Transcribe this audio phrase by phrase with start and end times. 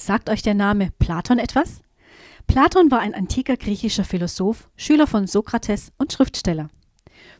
[0.00, 1.82] Sagt euch der Name Platon etwas?
[2.46, 6.70] Platon war ein antiker griechischer Philosoph, Schüler von Sokrates und Schriftsteller.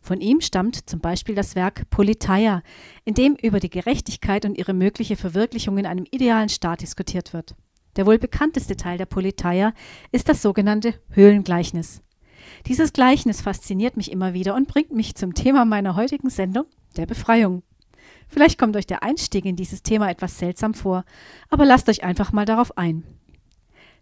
[0.02, 2.62] Von ihm stammt zum Beispiel das Werk Politeia,
[3.06, 7.54] in dem über die Gerechtigkeit und ihre mögliche Verwirklichung in einem idealen Staat diskutiert wird.
[7.96, 9.72] Der wohl bekannteste Teil der Politeia
[10.12, 12.02] ist das sogenannte Höhlengleichnis.
[12.66, 16.66] Dieses Gleichnis fasziniert mich immer wieder und bringt mich zum Thema meiner heutigen Sendung,
[16.98, 17.62] der Befreiung.
[18.30, 21.04] Vielleicht kommt euch der Einstieg in dieses Thema etwas seltsam vor,
[21.48, 23.02] aber lasst euch einfach mal darauf ein.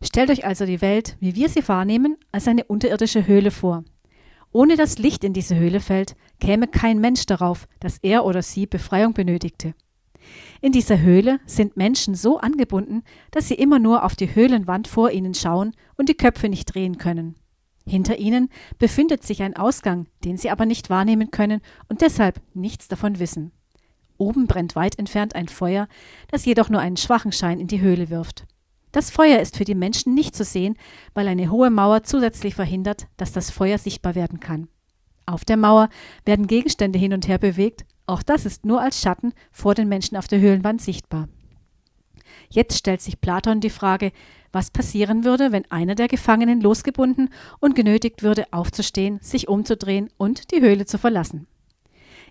[0.02, 3.85] Stellt euch also die Welt, wie wir sie wahrnehmen, als eine unterirdische Höhle vor.
[4.52, 8.66] Ohne dass Licht in diese Höhle fällt, käme kein Mensch darauf, dass er oder sie
[8.66, 9.75] Befreiung benötigte.
[10.60, 15.10] In dieser Höhle sind Menschen so angebunden, dass sie immer nur auf die Höhlenwand vor
[15.10, 17.37] ihnen schauen und die Köpfe nicht drehen können.
[17.87, 22.88] Hinter ihnen befindet sich ein Ausgang, den sie aber nicht wahrnehmen können und deshalb nichts
[22.88, 23.52] davon wissen.
[24.19, 25.89] Oben brennt weit entfernt ein Feuer,
[26.31, 28.45] das jedoch nur einen schwachen Schein in die Höhle wirft.
[28.93, 30.77] Das Feuer ist für die Menschen nicht zu sehen,
[31.15, 34.69] weil eine hohe Mauer zusätzlich verhindert, dass das Feuer sichtbar werden kann.
[35.27, 35.88] Auf der Mauer
[36.25, 40.16] werden Gegenstände hin und her bewegt, auch das ist nur als Schatten vor den Menschen
[40.16, 41.29] auf der Höhlenwand sichtbar.
[42.49, 44.10] Jetzt stellt sich Platon die Frage,
[44.53, 47.29] was passieren würde, wenn einer der Gefangenen losgebunden
[47.60, 51.47] und genötigt würde, aufzustehen, sich umzudrehen und die Höhle zu verlassen.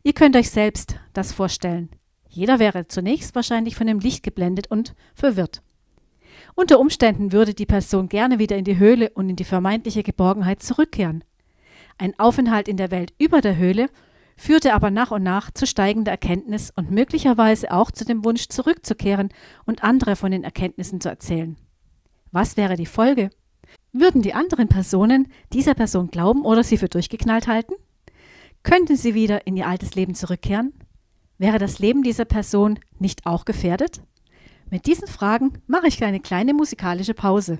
[0.08, 1.90] Ihr könnt euch selbst das vorstellen.
[2.30, 5.62] Jeder wäre zunächst wahrscheinlich von dem Licht geblendet und verwirrt.
[6.56, 10.64] Unter Umständen würde die Person gerne wieder in die Höhle und in die vermeintliche Geborgenheit
[10.64, 11.26] zurückkehren.
[11.98, 13.90] Ein Aufenthalt in der Welt über der Höhle
[14.38, 19.28] führte aber nach und nach zu steigender Erkenntnis und möglicherweise auch zu dem Wunsch zurückzukehren
[19.66, 21.58] und andere von den Erkenntnissen zu erzählen.
[22.32, 23.30] Was wäre die Folge?
[23.92, 27.74] Würden die anderen Personen dieser Person glauben oder sie für durchgeknallt halten?
[28.68, 30.74] Könnte sie wieder in ihr altes Leben zurückkehren?
[31.38, 34.02] Wäre das Leben dieser Person nicht auch gefährdet?
[34.70, 37.60] Mit diesen Fragen mache ich eine kleine musikalische Pause.